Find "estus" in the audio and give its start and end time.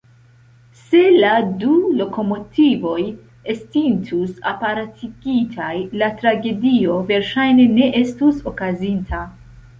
8.03-8.43